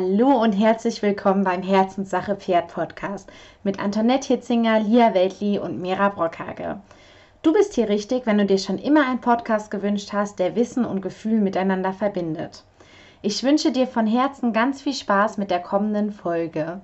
[0.00, 3.30] Hallo und herzlich willkommen beim Herzenssache Pferd Podcast
[3.64, 6.80] mit Antoinette Hitzinger, Lia Weltli und Mira Brockhage.
[7.42, 10.86] Du bist hier richtig, wenn du dir schon immer einen Podcast gewünscht hast, der Wissen
[10.86, 12.64] und Gefühl miteinander verbindet.
[13.20, 16.80] Ich wünsche dir von Herzen ganz viel Spaß mit der kommenden Folge.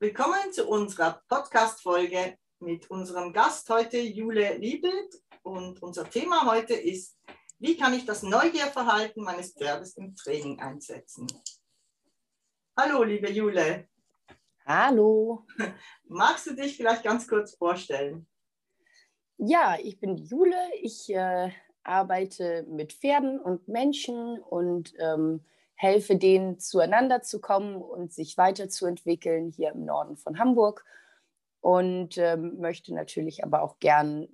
[0.00, 5.22] Willkommen zu unserer Podcast-Folge mit unserem Gast heute, Jule Liebelt.
[5.44, 7.14] Und unser Thema heute ist
[7.60, 11.26] wie kann ich das Neugierverhalten meines Pferdes im Training einsetzen?
[12.80, 13.88] Hallo, liebe Jule.
[14.64, 15.44] Hallo.
[16.04, 18.28] Magst du dich vielleicht ganz kurz vorstellen?
[19.36, 20.54] Ja, ich bin Jule.
[20.80, 21.50] Ich äh,
[21.82, 29.50] arbeite mit Pferden und Menschen und ähm, helfe denen zueinander zu kommen und sich weiterzuentwickeln
[29.50, 30.84] hier im Norden von Hamburg
[31.60, 34.28] und ähm, möchte natürlich aber auch gern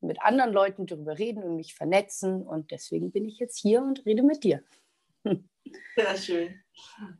[0.00, 2.46] mit anderen Leuten darüber reden und mich vernetzen.
[2.46, 4.62] Und deswegen bin ich jetzt hier und rede mit dir.
[5.96, 6.62] Sehr schön.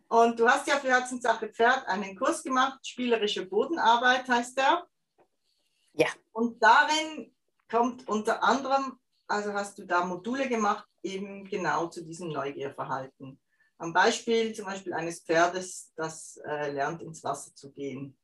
[0.09, 4.87] Und du hast ja für Herzenssache Pferd einen Kurs gemacht, spielerische Bodenarbeit heißt der.
[5.95, 6.09] Ja.
[6.33, 7.34] Und darin
[7.69, 13.41] kommt unter anderem, also hast du da Module gemacht, eben genau zu diesem Neugierverhalten.
[13.79, 18.17] Am Beispiel zum Beispiel eines Pferdes, das äh, lernt, ins Wasser zu gehen.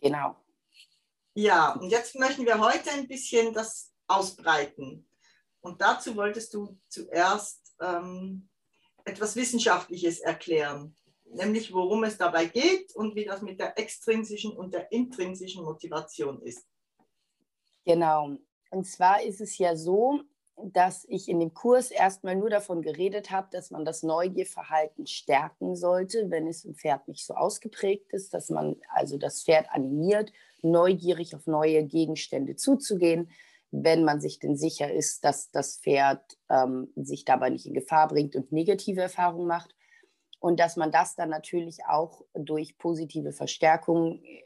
[0.00, 0.36] Genau.
[1.34, 5.08] Ja, und jetzt möchten wir heute ein bisschen das ausbreiten.
[5.60, 8.48] Und dazu wolltest du zuerst ähm,
[9.04, 14.72] etwas Wissenschaftliches erklären, nämlich worum es dabei geht und wie das mit der extrinsischen und
[14.72, 16.66] der intrinsischen Motivation ist.
[17.84, 18.36] Genau.
[18.70, 20.22] Und zwar ist es ja so,
[20.56, 25.74] dass ich in dem Kurs erstmal nur davon geredet habe, dass man das Neugierverhalten stärken
[25.76, 30.32] sollte, wenn es im Pferd nicht so ausgeprägt ist, dass man also das Pferd animiert,
[30.62, 33.30] neugierig auf neue Gegenstände zuzugehen,
[33.72, 38.06] wenn man sich denn sicher ist, dass das Pferd ähm, sich dabei nicht in Gefahr
[38.06, 39.74] bringt und negative Erfahrungen macht.
[40.40, 44.42] Und dass man das dann natürlich auch durch positive Verstärkung äh,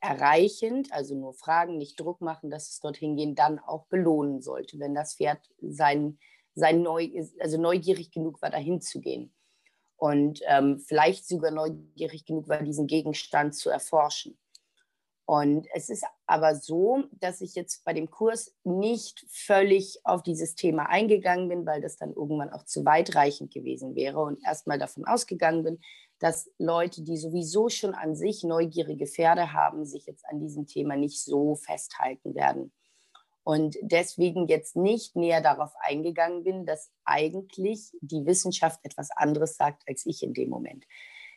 [0.00, 4.80] erreichend, also nur fragen, nicht Druck machen, dass es dorthin gehen, dann auch belohnen sollte,
[4.80, 6.18] wenn das Pferd sein,
[6.54, 9.32] sein neu, also neugierig genug war, dahin zu gehen.
[9.96, 14.36] Und ähm, vielleicht sogar neugierig genug war, diesen Gegenstand zu erforschen.
[15.26, 20.54] Und es ist aber so, dass ich jetzt bei dem Kurs nicht völlig auf dieses
[20.54, 25.04] Thema eingegangen bin, weil das dann irgendwann auch zu weitreichend gewesen wäre und erstmal davon
[25.04, 25.80] ausgegangen bin,
[26.20, 30.96] dass Leute, die sowieso schon an sich neugierige Pferde haben, sich jetzt an diesem Thema
[30.96, 32.72] nicht so festhalten werden.
[33.42, 39.82] Und deswegen jetzt nicht näher darauf eingegangen bin, dass eigentlich die Wissenschaft etwas anderes sagt
[39.88, 40.84] als ich in dem Moment.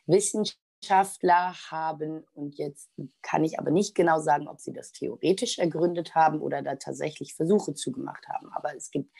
[0.06, 2.90] Wissenschaft Wissenschaftler haben, und jetzt
[3.22, 7.34] kann ich aber nicht genau sagen, ob sie das theoretisch ergründet haben oder da tatsächlich
[7.34, 9.12] Versuche zugemacht haben, aber es gibt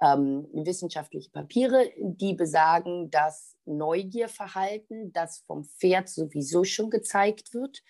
[0.00, 7.82] ähm, wissenschaftliche Papiere, die besagen, dass Neugierverhalten, das vom Pferd sowieso schon gezeigt wird,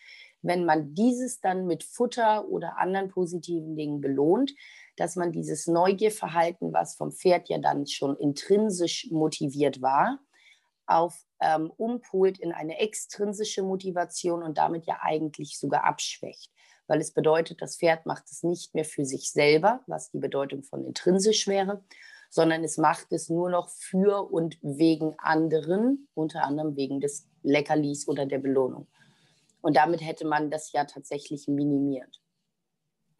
[0.43, 4.53] wenn man dieses dann mit Futter oder anderen positiven Dingen belohnt,
[4.97, 10.19] dass man dieses Neugierverhalten, was vom Pferd ja dann schon intrinsisch motiviert war,
[10.87, 16.51] auf ähm, umpolt in eine extrinsische Motivation und damit ja eigentlich sogar abschwächt.
[16.87, 20.63] Weil es bedeutet, das Pferd macht es nicht mehr für sich selber, was die Bedeutung
[20.63, 21.85] von intrinsisch wäre,
[22.31, 28.09] sondern es macht es nur noch für und wegen anderen, unter anderem wegen des Leckerlis
[28.09, 28.87] oder der Belohnung.
[29.61, 32.21] Und damit hätte man das ja tatsächlich minimiert.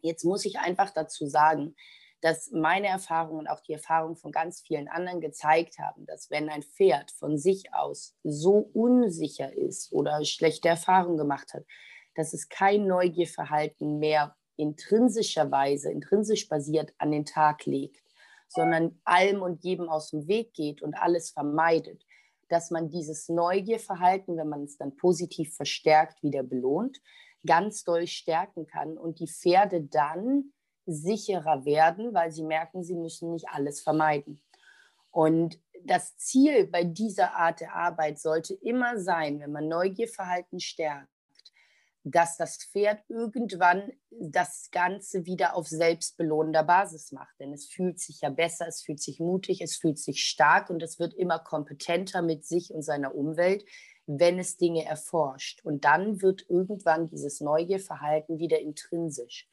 [0.01, 1.75] Jetzt muss ich einfach dazu sagen,
[2.23, 6.49] dass meine Erfahrungen und auch die Erfahrungen von ganz vielen anderen gezeigt haben, dass wenn
[6.49, 11.65] ein Pferd von sich aus so unsicher ist oder schlechte Erfahrungen gemacht hat,
[12.15, 18.01] dass es kein Neugierverhalten mehr intrinsischerweise, intrinsisch basiert an den Tag legt,
[18.47, 22.05] sondern allem und jedem aus dem Weg geht und alles vermeidet,
[22.47, 27.01] dass man dieses Neugierverhalten, wenn man es dann positiv verstärkt, wieder belohnt,
[27.45, 30.53] ganz doll stärken kann und die Pferde dann
[30.85, 34.41] sicherer werden, weil sie merken, sie müssen nicht alles vermeiden.
[35.11, 41.09] Und das Ziel bei dieser Art der Arbeit sollte immer sein, wenn man Neugierverhalten stärkt,
[42.03, 47.39] dass das Pferd irgendwann das Ganze wieder auf selbstbelohnender Basis macht.
[47.39, 50.83] Denn es fühlt sich ja besser, es fühlt sich mutig, es fühlt sich stark und
[50.83, 53.63] es wird immer kompetenter mit sich und seiner Umwelt,
[54.05, 55.63] wenn es Dinge erforscht.
[55.63, 59.47] Und dann wird irgendwann dieses Neugierverhalten wieder intrinsisch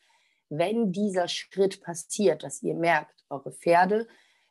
[0.51, 4.07] wenn dieser Schritt passiert, dass ihr merkt, eure Pferde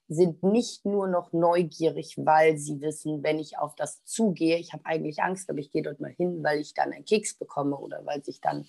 [0.08, 4.86] sind nicht nur noch neugierig, weil sie wissen, wenn ich auf das zugehe, ich habe
[4.86, 8.04] eigentlich Angst, aber ich gehe dort mal hin, weil ich dann einen Keks bekomme oder
[8.06, 8.66] weil ich dann,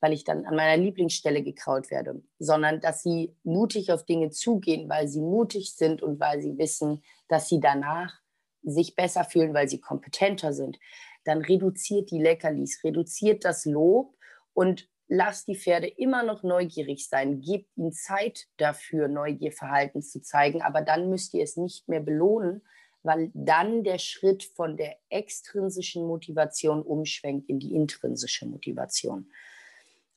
[0.00, 4.88] weil ich dann an meiner Lieblingsstelle gekraut werde, sondern dass sie mutig auf Dinge zugehen,
[4.88, 8.14] weil sie mutig sind und weil sie wissen, dass sie danach
[8.62, 10.78] sich besser fühlen, weil sie kompetenter sind,
[11.24, 14.16] dann reduziert die Leckerlis, reduziert das Lob
[14.54, 17.40] und lasst die Pferde immer noch neugierig sein.
[17.40, 22.62] Gebt ihnen Zeit dafür, Neugierverhalten zu zeigen, aber dann müsst ihr es nicht mehr belohnen,
[23.02, 29.30] weil dann der Schritt von der extrinsischen Motivation umschwenkt in die intrinsische Motivation.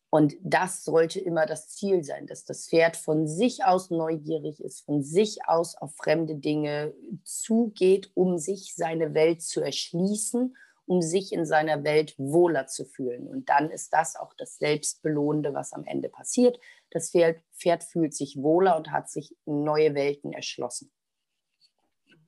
[0.10, 4.82] Und das sollte immer das Ziel sein, dass das Pferd von sich aus neugierig ist,
[4.82, 6.94] von sich aus auf fremde Dinge
[7.24, 10.54] zugeht, um sich seine Welt zu erschließen,
[10.92, 13.26] um sich in seiner Welt wohler zu fühlen.
[13.26, 16.60] Und dann ist das auch das Selbstbelohnende, was am Ende passiert.
[16.90, 20.92] Das Pferd, Pferd fühlt sich wohler und hat sich neue Welten erschlossen.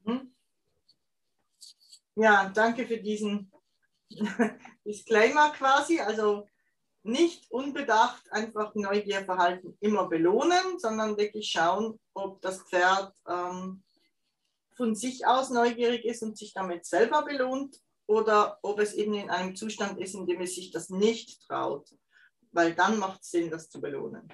[0.05, 0.33] Mhm.
[2.15, 3.51] Ja, danke für diesen
[4.85, 5.99] Disclaimer quasi.
[5.99, 6.47] Also
[7.01, 13.83] nicht unbedacht einfach Neugierverhalten immer belohnen, sondern wirklich schauen, ob das Pferd ähm,
[14.77, 19.29] von sich aus neugierig ist und sich damit selber belohnt oder ob es eben in
[19.29, 21.89] einem Zustand ist, in dem es sich das nicht traut,
[22.51, 24.27] weil dann macht es Sinn, das zu belohnen.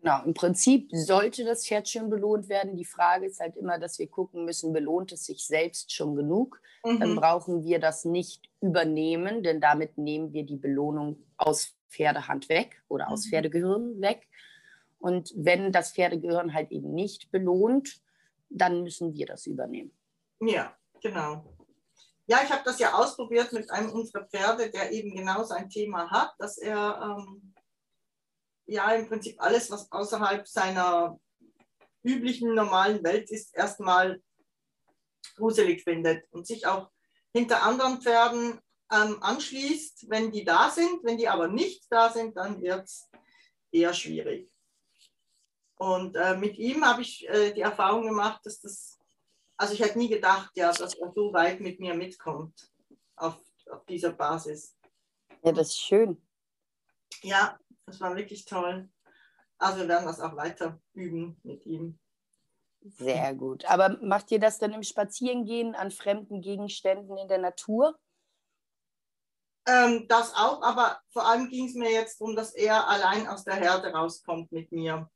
[0.00, 2.76] Genau, im Prinzip sollte das Pferd schon belohnt werden.
[2.76, 6.60] Die Frage ist halt immer, dass wir gucken müssen, belohnt es sich selbst schon genug?
[6.84, 7.00] Mhm.
[7.00, 12.80] Dann brauchen wir das nicht übernehmen, denn damit nehmen wir die Belohnung aus Pferdehand weg
[12.88, 13.30] oder aus mhm.
[13.30, 14.28] Pferdegehirn weg.
[15.00, 18.00] Und wenn das Pferdegehirn halt eben nicht belohnt,
[18.50, 19.92] dann müssen wir das übernehmen.
[20.40, 21.44] Ja, genau.
[22.30, 26.10] Ja, ich habe das ja ausprobiert mit einem unserer Pferde, der eben genau sein Thema
[26.10, 27.54] hat, dass er ähm,
[28.66, 31.18] ja im Prinzip alles, was außerhalb seiner
[32.02, 34.22] üblichen normalen Welt ist, erstmal
[35.36, 36.90] gruselig findet und sich auch
[37.32, 38.60] hinter anderen Pferden
[38.92, 41.02] ähm, anschließt, wenn die da sind.
[41.04, 43.08] Wenn die aber nicht da sind, dann wird es
[43.70, 44.52] eher schwierig.
[45.76, 48.97] Und äh, mit ihm habe ich äh, die Erfahrung gemacht, dass das,
[49.58, 52.72] also ich hätte nie gedacht, ja, dass er so weit mit mir mitkommt
[53.16, 53.38] auf,
[53.70, 54.76] auf dieser Basis.
[55.42, 56.22] Ja, das ist schön.
[57.22, 58.88] Ja, das war wirklich toll.
[59.58, 61.98] Also wir werden das auch weiter üben mit ihm.
[62.82, 63.64] Sehr gut.
[63.64, 67.98] Aber macht ihr das dann im Spazierengehen an fremden Gegenständen in der Natur?
[69.66, 73.44] Ähm, das auch, aber vor allem ging es mir jetzt darum, dass er allein aus
[73.44, 75.10] der Herde rauskommt mit mir.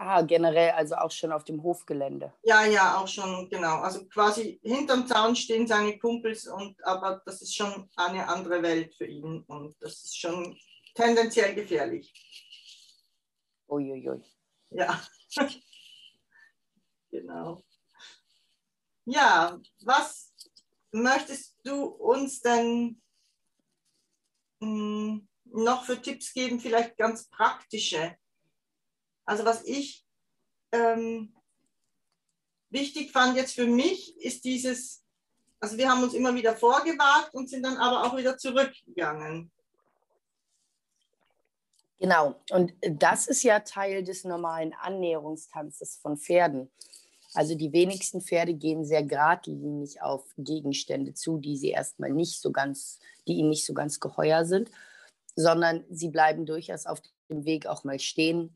[0.00, 2.32] Ah, generell, also auch schon auf dem Hofgelände.
[2.44, 3.80] Ja, ja, auch schon, genau.
[3.80, 8.94] Also quasi hinterm Zaun stehen seine Kumpels, und, aber das ist schon eine andere Welt
[8.94, 10.56] für ihn und das ist schon
[10.94, 12.12] tendenziell gefährlich.
[13.68, 14.22] Uiuiui.
[14.70, 15.02] Ja.
[17.10, 17.60] genau.
[19.04, 20.32] Ja, was
[20.92, 23.02] möchtest du uns denn
[24.60, 28.16] mh, hm, noch für Tipps geben, vielleicht ganz praktische?
[29.28, 30.06] Also was ich
[30.72, 31.34] ähm,
[32.70, 35.04] wichtig fand jetzt für mich, ist dieses,
[35.60, 39.50] also wir haben uns immer wieder vorgewagt und sind dann aber auch wieder zurückgegangen.
[42.00, 46.70] Genau, und das ist ja Teil des normalen Annäherungstanzes von Pferden.
[47.34, 52.50] Also die wenigsten Pferde gehen sehr geradlinig auf Gegenstände zu, die sie erstmal nicht so
[52.50, 54.70] ganz, die ihnen nicht so ganz geheuer sind,
[55.36, 58.54] sondern sie bleiben durchaus auf dem Weg auch mal stehen.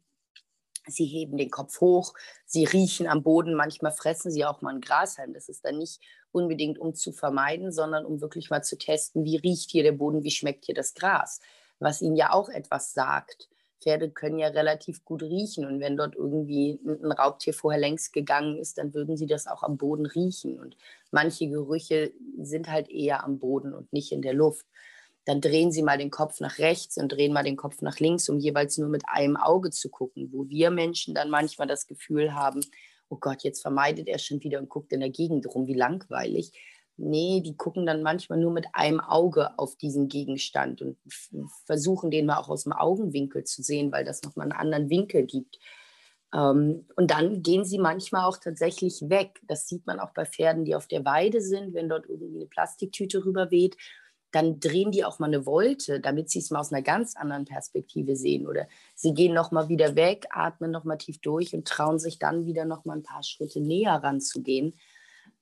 [0.88, 4.80] Sie heben den Kopf hoch, sie riechen am Boden, manchmal fressen sie auch mal ein
[4.80, 5.32] Grashalm.
[5.34, 6.00] Das ist dann nicht
[6.32, 10.24] unbedingt um zu vermeiden, sondern um wirklich mal zu testen, wie riecht hier der Boden,
[10.24, 11.40] wie schmeckt hier das Gras
[11.82, 13.48] was ihnen ja auch etwas sagt.
[13.80, 18.56] Pferde können ja relativ gut riechen und wenn dort irgendwie ein Raubtier vorher längst gegangen
[18.56, 20.60] ist, dann würden sie das auch am Boden riechen.
[20.60, 20.76] Und
[21.10, 24.66] manche Gerüche sind halt eher am Boden und nicht in der Luft.
[25.24, 28.28] Dann drehen sie mal den Kopf nach rechts und drehen mal den Kopf nach links,
[28.28, 32.34] um jeweils nur mit einem Auge zu gucken, wo wir Menschen dann manchmal das Gefühl
[32.34, 32.60] haben,
[33.08, 36.52] oh Gott, jetzt vermeidet er schon wieder und guckt in der Gegend rum, wie langweilig.
[36.96, 40.98] Nee, die gucken dann manchmal nur mit einem Auge auf diesen Gegenstand und
[41.66, 45.24] versuchen den mal auch aus dem Augenwinkel zu sehen, weil das nochmal einen anderen Winkel
[45.24, 45.58] gibt.
[46.34, 49.40] Ähm, und dann gehen sie manchmal auch tatsächlich weg.
[49.46, 52.46] Das sieht man auch bei Pferden, die auf der Weide sind, wenn dort irgendwie eine
[52.46, 53.76] Plastiktüte rüberweht.
[54.32, 57.44] Dann drehen die auch mal eine Wolte, damit sie es mal aus einer ganz anderen
[57.44, 58.46] Perspektive sehen.
[58.46, 62.64] Oder sie gehen nochmal wieder weg, atmen nochmal tief durch und trauen sich dann wieder
[62.64, 64.74] nochmal ein paar Schritte näher ranzugehen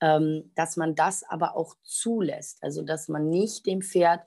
[0.00, 2.62] ähm, dass man das aber auch zulässt.
[2.62, 4.22] Also dass man nicht dem Pferd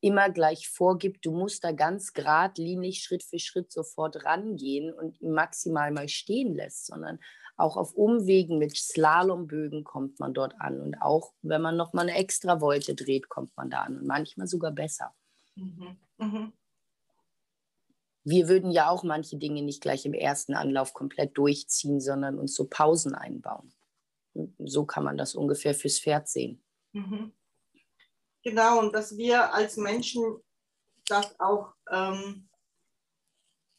[0.00, 5.90] immer gleich vorgibt, du musst da ganz geradlinig Schritt für Schritt sofort rangehen und maximal
[5.90, 7.18] mal stehen lässt, sondern
[7.56, 10.80] auch auf Umwegen mit Slalombögen kommt man dort an.
[10.80, 13.98] Und auch wenn man noch mal eine extra Wolte dreht, kommt man da an.
[13.98, 15.14] Und manchmal sogar besser.
[15.54, 15.96] Mhm.
[16.18, 16.52] Mhm.
[18.24, 22.54] Wir würden ja auch manche Dinge nicht gleich im ersten Anlauf komplett durchziehen, sondern uns
[22.54, 23.72] so Pausen einbauen.
[24.58, 26.62] so kann man das ungefähr fürs Pferd sehen.
[26.92, 27.32] Mhm.
[28.42, 30.40] Genau, und dass wir als Menschen
[31.06, 32.48] das auch, ähm,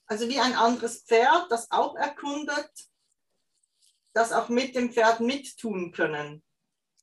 [0.08, 2.72] also wie ein anderes Pferd, das auch erkundet,
[4.18, 6.42] das auch mit dem Pferd mittun können.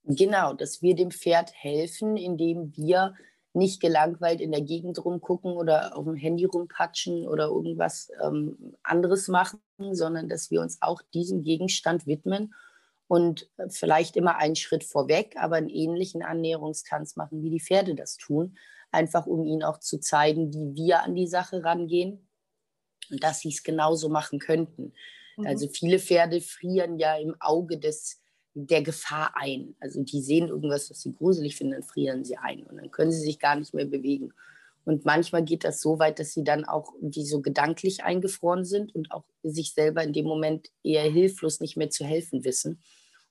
[0.04, 3.14] Genau, dass wir dem Pferd helfen, indem wir
[3.54, 9.28] nicht gelangweilt in der Gegend rumgucken oder auf dem Handy rumpatschen oder irgendwas ähm, anderes
[9.28, 9.60] machen,
[9.92, 12.52] sondern dass wir uns auch diesem Gegenstand widmen
[13.06, 18.16] und vielleicht immer einen Schritt vorweg, aber einen ähnlichen Annäherungstanz machen, wie die Pferde das
[18.16, 18.58] tun,
[18.90, 22.28] einfach um ihnen auch zu zeigen, wie wir an die Sache rangehen
[23.10, 24.94] und dass sie es genauso machen könnten.
[25.36, 25.46] Mhm.
[25.46, 28.20] Also viele Pferde frieren ja im Auge des
[28.54, 29.74] der Gefahr ein.
[29.80, 33.10] Also die sehen irgendwas, was sie gruselig finden, dann frieren sie ein und dann können
[33.10, 34.32] sie sich gar nicht mehr bewegen.
[34.84, 38.94] Und manchmal geht das so weit, dass sie dann auch wie so gedanklich eingefroren sind
[38.94, 42.80] und auch sich selber in dem Moment eher hilflos nicht mehr zu helfen wissen.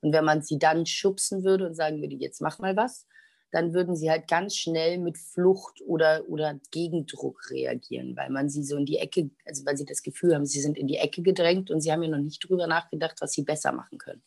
[0.01, 3.07] Und wenn man sie dann schubsen würde und sagen würde, jetzt mach mal was,
[3.53, 8.63] dann würden sie halt ganz schnell mit Flucht oder, oder Gegendruck reagieren, weil man sie
[8.63, 11.21] so in die Ecke, also weil sie das Gefühl haben, sie sind in die Ecke
[11.21, 14.23] gedrängt und sie haben ja noch nicht drüber nachgedacht, was sie besser machen können.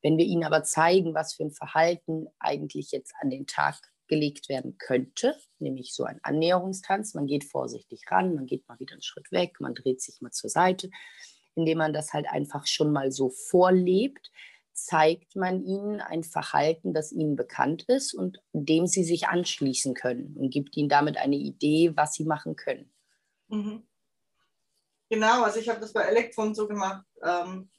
[0.00, 4.48] Wenn wir ihnen aber zeigen, was für ein Verhalten eigentlich jetzt an den Tag gelegt
[4.48, 9.02] werden könnte, nämlich so ein Annäherungstanz, man geht vorsichtig ran, man geht mal wieder einen
[9.02, 10.88] Schritt weg, man dreht sich mal zur Seite,
[11.56, 14.30] indem man das halt einfach schon mal so vorlebt,
[14.76, 20.36] zeigt man ihnen ein Verhalten, das ihnen bekannt ist und dem sie sich anschließen können
[20.36, 22.92] und gibt ihnen damit eine Idee, was sie machen können.
[23.48, 23.86] Mhm.
[25.08, 27.70] Genau, also ich habe das bei Elektron so gemacht, ähm,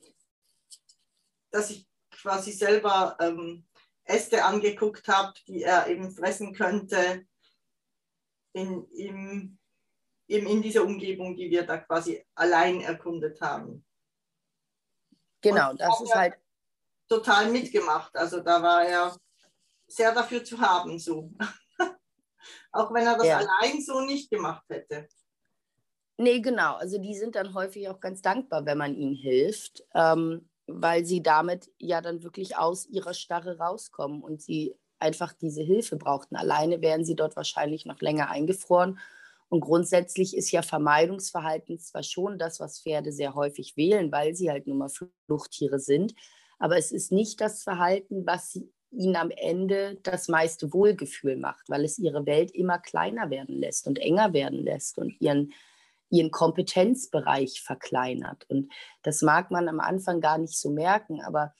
[1.51, 3.65] dass ich quasi selber ähm,
[4.03, 7.27] Äste angeguckt habe, die er eben fressen könnte
[8.53, 9.59] in, in,
[10.27, 13.85] eben in dieser Umgebung, die wir da quasi allein erkundet haben.
[15.41, 16.33] Genau, das ist halt.
[17.07, 18.15] Total mitgemacht.
[18.15, 19.15] Also da war er
[19.87, 21.31] sehr dafür zu haben, so.
[22.71, 23.37] Auch wenn er das ja.
[23.37, 25.07] allein so nicht gemacht hätte.
[26.17, 26.75] Nee, genau.
[26.75, 29.83] Also die sind dann häufig auch ganz dankbar, wenn man ihnen hilft.
[29.93, 35.63] Ähm, weil sie damit ja dann wirklich aus ihrer Starre rauskommen und sie einfach diese
[35.63, 36.35] Hilfe brauchten.
[36.35, 38.99] Alleine wären sie dort wahrscheinlich noch länger eingefroren.
[39.49, 44.51] Und grundsätzlich ist ja Vermeidungsverhalten zwar schon das, was Pferde sehr häufig wählen, weil sie
[44.51, 44.89] halt nun mal
[45.25, 46.13] Fluchttiere sind,
[46.59, 48.59] aber es ist nicht das Verhalten, was
[48.91, 53.87] ihnen am Ende das meiste Wohlgefühl macht, weil es ihre Welt immer kleiner werden lässt
[53.87, 55.53] und enger werden lässt und ihren
[56.09, 58.45] ihren Kompetenzbereich verkleinert.
[58.49, 58.71] Und
[59.03, 61.53] das mag man am Anfang gar nicht so merken, aber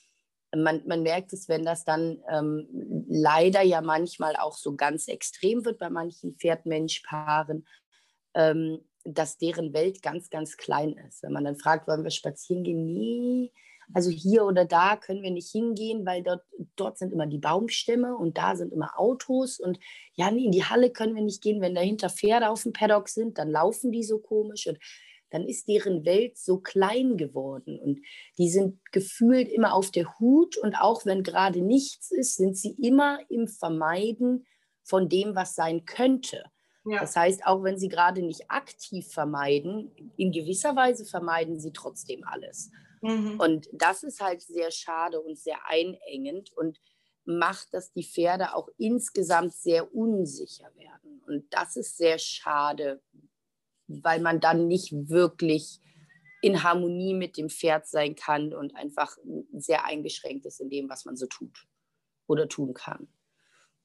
[0.56, 5.66] man, man merkt es, wenn das dann ähm, leider ja manchmal auch so ganz extrem
[5.66, 7.68] wird bei manchen Pferd-Mensch-Paaren,
[8.34, 11.24] ähm, dass deren Welt ganz, ganz klein ist.
[11.24, 12.94] Wenn man dann fragt, wollen wir spazieren gehen?
[12.94, 13.52] Nee,
[13.94, 16.44] also hier oder da können wir nicht hingehen, weil dort,
[16.76, 19.60] dort sind immer die Baumstämme und da sind immer Autos.
[19.60, 19.80] Und
[20.14, 23.10] ja, nee, in die Halle können wir nicht gehen, wenn dahinter Pferde auf dem Paddock
[23.10, 24.78] sind, dann laufen die so komisch und
[25.30, 28.00] dann ist deren Welt so klein geworden und
[28.38, 32.78] die sind gefühlt immer auf der Hut und auch wenn gerade nichts ist, sind sie
[32.82, 34.46] immer im Vermeiden
[34.84, 36.44] von dem, was sein könnte.
[36.86, 37.02] Ja.
[37.02, 42.24] Das heißt, auch wenn sie gerade nicht aktiv vermeiden, in gewisser Weise vermeiden sie trotzdem
[42.24, 42.72] alles.
[43.08, 43.40] Mhm.
[43.40, 46.82] Und das ist halt sehr schade und sehr einengend und
[47.24, 51.22] macht, dass die Pferde auch insgesamt sehr unsicher werden.
[51.26, 53.02] Und das ist sehr schade,
[53.88, 55.80] weil man dann nicht wirklich
[56.42, 59.18] in Harmonie mit dem Pferd sein kann und einfach
[59.54, 61.66] sehr eingeschränkt ist in dem, was man so tut
[62.28, 63.08] oder tun kann.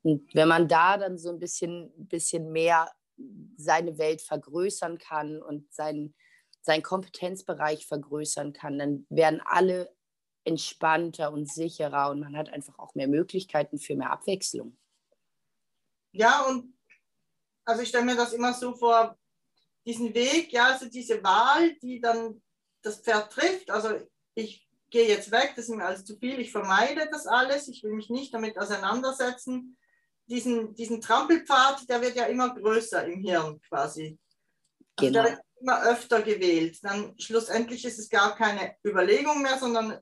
[0.03, 2.91] Und wenn man da dann so ein bisschen, bisschen mehr
[3.57, 6.13] seine Welt vergrößern kann und sein,
[6.63, 9.95] seinen Kompetenzbereich vergrößern kann, dann werden alle
[10.45, 14.77] entspannter und sicherer und man hat einfach auch mehr Möglichkeiten für mehr Abwechslung.
[16.13, 16.77] Ja, und
[17.65, 19.17] also ich stelle mir das immer so vor,
[19.85, 22.41] diesen Weg, ja, also diese Wahl, die dann
[22.83, 23.99] das Pferd trifft, also
[24.35, 27.83] ich gehe jetzt weg, das ist mir alles zu viel, ich vermeide das alles, ich
[27.83, 29.77] will mich nicht damit auseinandersetzen.
[30.27, 34.19] Diesen, diesen Trampelpfad, der wird ja immer größer im Hirn quasi.
[34.97, 35.23] Also genau.
[35.23, 36.79] der wird immer öfter gewählt.
[36.83, 39.99] Dann schlussendlich ist es gar keine Überlegung mehr, sondern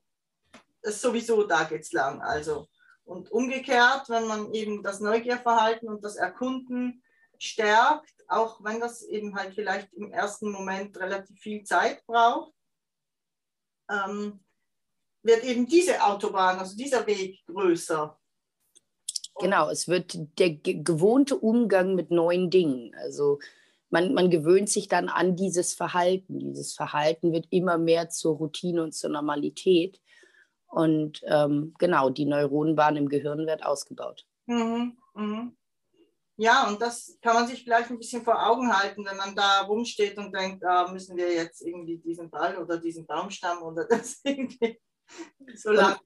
[0.83, 2.21] es ist sowieso da geht's lang.
[2.23, 2.67] Also
[3.05, 7.03] und umgekehrt, wenn man eben das Neugierverhalten und das Erkunden
[7.39, 12.53] stärkt, auch wenn das eben halt vielleicht im ersten Moment relativ viel Zeit braucht,
[13.91, 14.45] ähm,
[15.23, 18.17] wird eben diese Autobahn, also dieser Weg größer.
[19.41, 22.95] Genau, es wird der gewohnte Umgang mit neuen Dingen.
[22.95, 23.41] Also
[23.91, 26.39] man, man gewöhnt sich dann an dieses Verhalten.
[26.39, 30.01] Dieses Verhalten wird immer mehr zur Routine und zur Normalität.
[30.67, 34.25] Und ähm, genau, die Neuronenbahn im Gehirn wird ausgebaut.
[34.47, 35.57] Mhm, mhm.
[36.37, 39.63] Ja, und das kann man sich vielleicht ein bisschen vor Augen halten, wenn man da
[39.63, 43.85] rumsteht und denkt, da ah, müssen wir jetzt irgendwie diesen Ball oder diesen Baumstamm oder
[43.89, 44.81] das irgendwie
[45.55, 45.99] so lange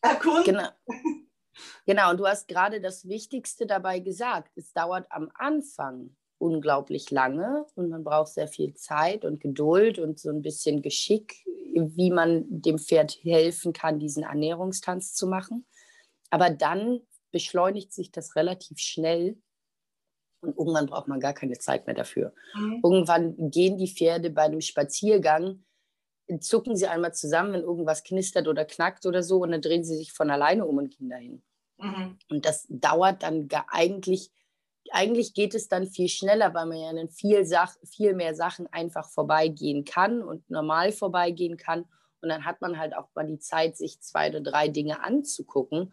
[0.00, 0.44] erkunden.
[0.44, 0.68] Genau.
[1.84, 4.52] genau, und du hast gerade das Wichtigste dabei gesagt.
[4.56, 10.18] Es dauert am Anfang unglaublich lange und man braucht sehr viel Zeit und Geduld und
[10.18, 11.44] so ein bisschen Geschick,
[11.74, 15.64] wie man dem Pferd helfen kann, diesen Ernährungstanz zu machen.
[16.30, 19.38] Aber dann beschleunigt sich das relativ schnell
[20.40, 22.34] und irgendwann braucht man gar keine Zeit mehr dafür.
[22.54, 22.80] Mhm.
[22.82, 25.64] Irgendwann gehen die Pferde bei einem Spaziergang,
[26.40, 29.96] zucken sie einmal zusammen, wenn irgendwas knistert oder knackt oder so, und dann drehen sie
[29.96, 31.42] sich von alleine um und gehen dahin.
[31.78, 32.18] Mhm.
[32.28, 34.30] Und das dauert dann eigentlich,
[34.92, 37.46] eigentlich geht es dann viel schneller, weil man ja in viel,
[37.84, 41.84] viel mehr Sachen einfach vorbeigehen kann und normal vorbeigehen kann.
[42.20, 45.92] Und dann hat man halt auch mal die Zeit, sich zwei oder drei Dinge anzugucken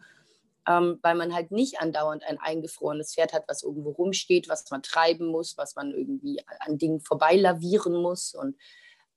[0.70, 4.82] ähm, weil man halt nicht andauernd ein eingefrorenes Pferd hat, was irgendwo rumsteht, was man
[4.82, 8.34] treiben muss, was man irgendwie an Dingen vorbeilavieren muss.
[8.34, 8.56] Und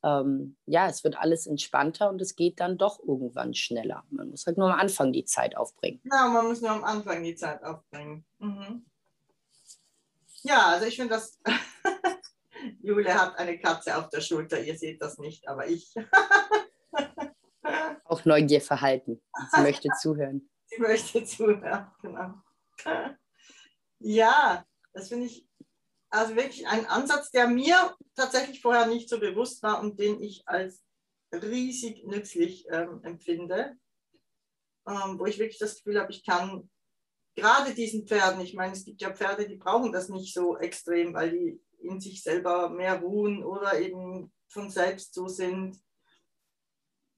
[0.04, 4.04] ähm, ja, es wird alles entspannter und es geht dann doch irgendwann schneller.
[4.10, 6.02] Man muss halt nur am Anfang die Zeit aufbringen.
[6.12, 8.26] Ja, man muss nur am Anfang die Zeit aufbringen.
[8.40, 8.86] Mhm.
[10.44, 11.40] Ja, also ich finde das.
[12.82, 15.94] Jule hat eine Katze auf der Schulter, ihr seht das nicht, aber ich.
[18.06, 19.22] Auch Neugierverhalten.
[19.54, 20.50] Sie möchte zuhören.
[20.66, 22.34] Sie möchte zuhören, genau.
[24.00, 25.48] Ja, das finde ich
[26.10, 30.44] also wirklich ein Ansatz, der mir tatsächlich vorher nicht so bewusst war und den ich
[30.48, 30.84] als
[31.32, 33.76] riesig nützlich ähm, empfinde,
[34.88, 36.70] ähm, wo ich wirklich das Gefühl habe, ich kann
[37.36, 41.14] gerade diesen Pferden, ich meine, es gibt ja Pferde, die brauchen das nicht so extrem,
[41.14, 45.82] weil die in sich selber mehr ruhen oder eben von selbst so sind,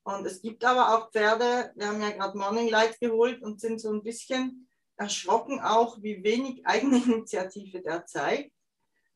[0.07, 3.81] und es gibt aber auch Pferde, wir haben ja gerade Morning Light geholt und sind
[3.81, 8.53] so ein bisschen erschrocken auch, wie wenig Eigeninitiative der zeigt.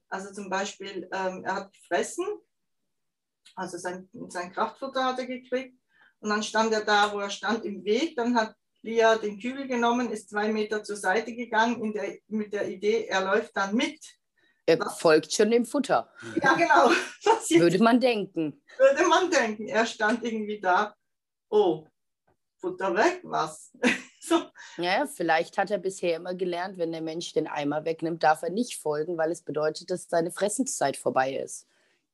[0.10, 2.26] Also zum Beispiel, ähm, er hat gefressen,
[3.56, 5.80] also sein, sein Kraftfutter hat er gekriegt
[6.22, 8.16] und dann stand er da, wo er stand, im Weg.
[8.16, 12.68] Dann hat Lia den Kübel genommen, ist zwei Meter zur Seite gegangen der, mit der
[12.68, 14.00] Idee, er läuft dann mit.
[14.66, 16.10] Er was, folgt schon dem Futter.
[16.42, 16.90] Ja, genau.
[17.60, 19.68] Würde man denken würde man denken.
[19.68, 20.96] Er stand irgendwie da,
[21.50, 21.86] oh,
[22.58, 23.72] Futter weg, was?
[24.22, 24.42] so.
[24.78, 28.50] Ja, vielleicht hat er bisher immer gelernt, wenn der Mensch den Eimer wegnimmt, darf er
[28.50, 31.68] nicht folgen, weil es bedeutet, dass seine Fressenszeit vorbei ist.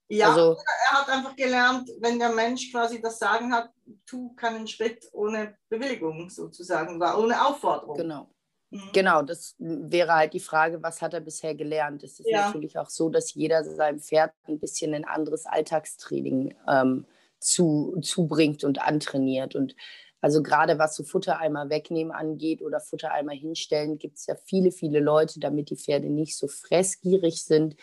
[0.08, 0.56] Ja, also,
[0.92, 3.72] er hat einfach gelernt, wenn der Mensch quasi das Sagen hat,
[4.06, 7.98] tu keinen Schritt ohne Bewilligung sozusagen, ohne Aufforderung.
[7.98, 8.30] Genau.
[8.70, 8.90] Mhm.
[8.94, 12.04] Genau, das wäre halt die Frage, was hat er bisher gelernt?
[12.04, 12.46] Es ist ja.
[12.46, 17.06] natürlich auch so, dass jeder seinem Pferd ein bisschen ein anderes Alltagstraining ähm,
[17.40, 19.56] zu, zubringt und antrainiert.
[19.56, 19.76] Und
[20.22, 25.00] also gerade was so Futtereimer wegnehmen angeht oder Futtereimer hinstellen, gibt es ja viele, viele
[25.00, 27.76] Leute, damit die Pferde nicht so fressgierig sind,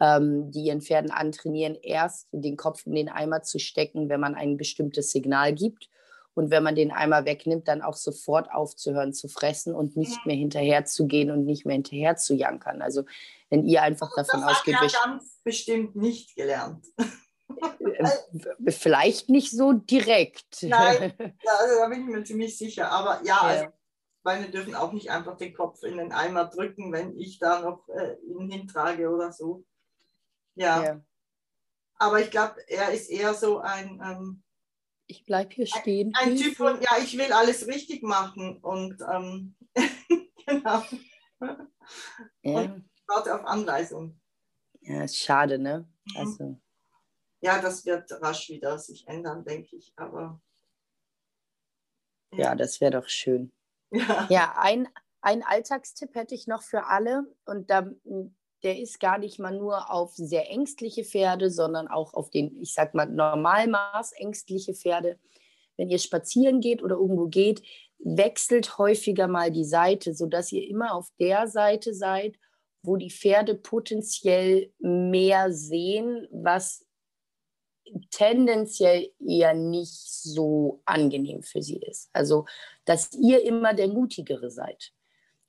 [0.00, 4.34] ähm, die ihren Pferden antrainieren, erst den Kopf in den Eimer zu stecken, wenn man
[4.34, 5.88] ein bestimmtes Signal gibt
[6.34, 10.36] und wenn man den einmal wegnimmt, dann auch sofort aufzuhören zu fressen und nicht mehr
[10.36, 12.82] hinterher zu gehen und nicht mehr hinterher zu jankern.
[12.82, 13.04] Also
[13.50, 14.76] wenn ihr einfach das davon ausgeht.
[14.80, 16.86] Das hat ganz bestimmt nicht gelernt.
[16.98, 20.62] Äh, vielleicht nicht so direkt.
[20.62, 22.90] Nein, also da bin ich mir ziemlich sicher.
[22.90, 23.40] Aber ja, ja.
[23.40, 23.66] Also,
[24.22, 27.88] Beine dürfen auch nicht einfach den Kopf in den Eimer drücken, wenn ich da noch
[27.88, 29.64] äh, ihn hintrage oder so.
[30.54, 30.82] Ja.
[30.82, 31.04] ja.
[31.96, 34.42] Aber ich glaube, er ist eher so ein, ähm,
[35.06, 36.12] ich bleibe hier stehen.
[36.14, 39.56] Ein, ein Typ von, ja, ich will alles richtig machen und ähm,
[40.46, 40.82] genau.
[42.42, 42.60] Ja.
[42.60, 44.20] Und warte auf Anweisung.
[44.82, 45.88] Ja, ist schade, ne?
[46.04, 46.16] Mhm.
[46.16, 46.60] Also.
[47.42, 49.92] Ja, das wird rasch wieder sich ändern, denke ich.
[49.96, 50.40] Aber
[52.32, 53.52] ja, ja das wäre doch schön.
[53.90, 54.88] Ja, ja ein,
[55.20, 57.24] ein Alltagstipp hätte ich noch für alle.
[57.44, 57.90] Und da
[58.62, 62.74] der ist gar nicht mal nur auf sehr ängstliche Pferde, sondern auch auf den, ich
[62.74, 65.18] sag mal, Normalmaß ängstliche Pferde.
[65.76, 67.62] Wenn ihr spazieren geht oder irgendwo geht,
[67.98, 72.36] wechselt häufiger mal die Seite, sodass ihr immer auf der Seite seid,
[72.82, 76.86] wo die Pferde potenziell mehr sehen, was
[78.10, 82.08] tendenziell eher nicht so angenehm für sie ist.
[82.12, 82.46] Also,
[82.84, 84.92] dass ihr immer der Mutigere seid.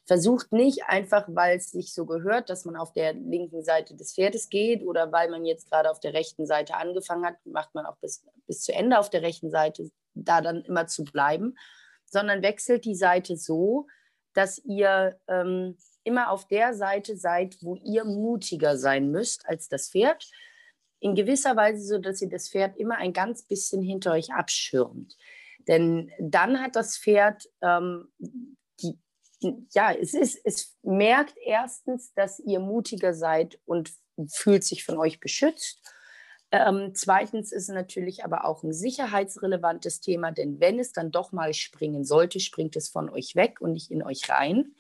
[0.06, 4.14] Versucht nicht einfach, weil es sich so gehört, dass man auf der linken Seite des
[4.14, 7.86] Pferdes geht oder weil man jetzt gerade auf der rechten Seite angefangen hat, macht man
[7.86, 11.56] auch bis, bis zu Ende auf der rechten Seite, da dann immer zu bleiben,
[12.06, 13.88] sondern wechselt die Seite so,
[14.34, 19.90] dass ihr ähm, immer auf der Seite seid, wo ihr mutiger sein müsst als das
[19.90, 20.30] Pferd.
[21.00, 25.16] In gewisser Weise so, dass ihr das Pferd immer ein ganz bisschen hinter euch abschirmt.
[25.68, 28.12] Denn dann hat das Pferd ähm,
[28.82, 28.98] die,
[29.72, 33.92] ja, es ist, es merkt erstens, dass ihr mutiger seid und
[34.30, 35.82] fühlt sich von euch beschützt.
[36.52, 41.32] Ähm, zweitens ist es natürlich aber auch ein sicherheitsrelevantes Thema, denn wenn es dann doch
[41.32, 44.76] mal springen sollte, springt es von euch weg und nicht in euch rein.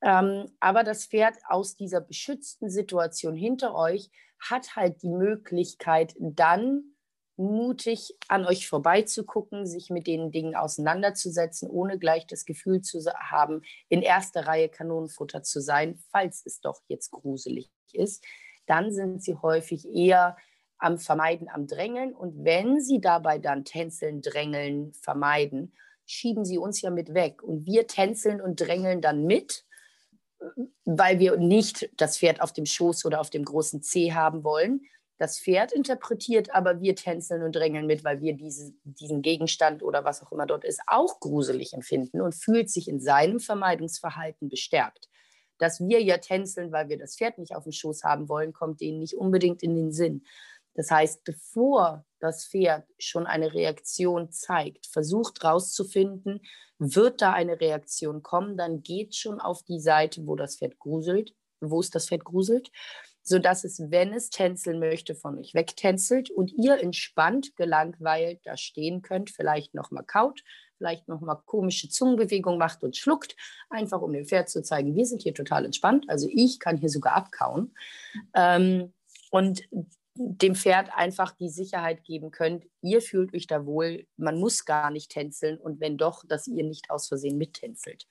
[0.00, 6.95] Ähm, aber das Pferd aus dieser beschützten Situation hinter euch hat halt die Möglichkeit, dann
[7.36, 13.62] mutig an euch vorbeizugucken, sich mit den Dingen auseinanderzusetzen, ohne gleich das Gefühl zu haben,
[13.88, 18.24] in erster Reihe Kanonenfutter zu sein, falls es doch jetzt gruselig ist.
[18.66, 20.36] Dann sind sie häufig eher
[20.78, 22.14] am Vermeiden, am Drängeln.
[22.14, 25.72] Und wenn sie dabei dann tänzeln, drängeln, vermeiden,
[26.06, 27.42] schieben sie uns ja mit weg.
[27.42, 29.64] Und wir tänzeln und drängeln dann mit,
[30.84, 34.82] weil wir nicht das Pferd auf dem Schoß oder auf dem großen C haben wollen.
[35.18, 40.04] Das Pferd interpretiert, aber wir tänzeln und drängeln mit, weil wir diese, diesen Gegenstand oder
[40.04, 45.08] was auch immer dort ist, auch gruselig empfinden und fühlt sich in seinem Vermeidungsverhalten bestärkt.
[45.58, 48.82] Dass wir ja tänzeln, weil wir das Pferd nicht auf dem Schoß haben wollen, kommt
[48.82, 50.22] denen nicht unbedingt in den Sinn.
[50.74, 56.42] Das heißt, bevor das Pferd schon eine Reaktion zeigt, versucht herauszufinden,
[56.78, 61.34] wird da eine Reaktion kommen, dann geht schon auf die Seite, wo das Pferd gruselt,
[61.60, 62.70] wo es das Pferd gruselt,
[63.28, 69.02] sodass es, wenn es tänzeln möchte, von euch wegtänzelt und ihr entspannt, gelangweilt da stehen
[69.02, 70.44] könnt, vielleicht nochmal kaut,
[70.78, 73.34] vielleicht nochmal komische Zungenbewegungen macht und schluckt,
[73.68, 76.04] einfach um dem Pferd zu zeigen, wir sind hier total entspannt.
[76.08, 77.74] Also ich kann hier sogar abkauen.
[78.32, 78.92] Ähm,
[79.32, 79.68] und
[80.14, 84.92] dem Pferd einfach die Sicherheit geben könnt, ihr fühlt euch da wohl, man muss gar
[84.92, 88.06] nicht tänzeln und wenn doch, dass ihr nicht aus Versehen mittänzelt.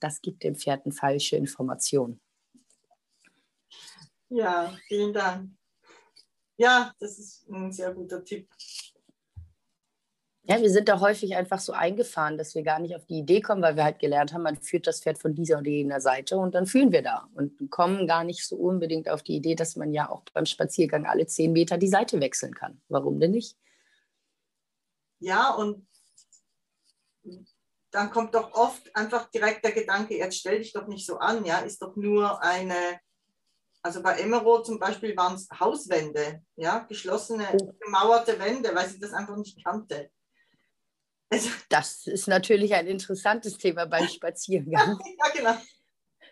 [0.00, 2.20] Das gibt dem Pferd eine falsche Information.
[4.30, 5.50] Ja, vielen Dank.
[6.56, 8.48] Ja, das ist ein sehr guter Tipp.
[10.42, 13.42] Ja, wir sind da häufig einfach so eingefahren, dass wir gar nicht auf die Idee
[13.42, 16.38] kommen, weil wir halt gelernt haben, man führt das Pferd von dieser oder jener Seite
[16.38, 19.76] und dann fühlen wir da und kommen gar nicht so unbedingt auf die Idee, dass
[19.76, 22.80] man ja auch beim Spaziergang alle zehn Meter die Seite wechseln kann.
[22.88, 23.58] Warum denn nicht?
[25.20, 25.86] Ja, und
[27.90, 31.44] dann kommt doch oft einfach direkt der Gedanke, jetzt stell dich doch nicht so an,
[31.44, 32.98] ja, ist doch nur eine,
[33.82, 37.72] also bei Emerald zum Beispiel waren es Hauswände, ja, geschlossene, oh.
[37.80, 40.10] gemauerte Wände, weil sie das einfach nicht kannte.
[41.30, 44.98] Also, das ist natürlich ein interessantes Thema beim Spaziergang.
[45.18, 45.54] ja, genau.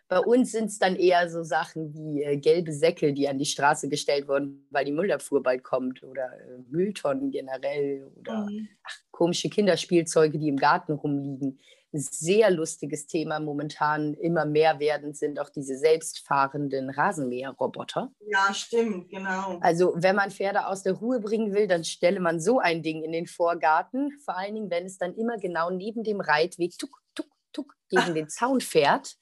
[0.09, 3.44] Bei uns sind es dann eher so Sachen wie äh, gelbe Säcke, die an die
[3.44, 8.68] Straße gestellt wurden, weil die Müllabfuhr bald kommt oder äh, Mülltonnen generell oder mhm.
[8.85, 11.59] ach, komische Kinderspielzeuge, die im Garten rumliegen
[11.98, 18.12] sehr lustiges Thema momentan immer mehr werden, sind auch diese selbstfahrenden Rasenmäherroboter.
[18.28, 19.59] Ja, stimmt, genau.
[19.61, 23.02] Also wenn man Pferde aus der Ruhe bringen will, dann stelle man so ein Ding
[23.02, 24.12] in den Vorgarten.
[24.24, 28.14] Vor allen Dingen, wenn es dann immer genau neben dem Reitweg tuk, tuk, tuk gegen
[28.14, 29.16] den Zaun fährt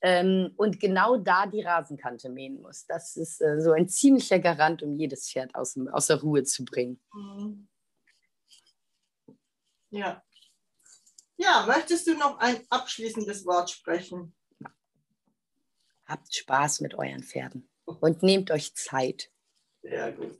[0.00, 2.84] ähm, und genau da die Rasenkante mähen muss.
[2.86, 6.64] Das ist äh, so ein ziemlicher Garant, um jedes Pferd aus, aus der Ruhe zu
[6.64, 7.00] bringen.
[7.14, 7.68] Mhm.
[9.90, 10.22] Ja,
[11.36, 14.34] ja, möchtest du noch ein abschließendes Wort sprechen?
[16.06, 19.30] Habt Spaß mit euren Pferden und nehmt euch Zeit.
[19.82, 20.38] Sehr gut.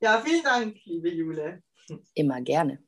[0.00, 1.62] Ja, vielen Dank, liebe Jule.
[2.14, 2.82] Immer gerne.